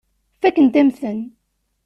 [0.41, 1.19] Fakkent-am-ten.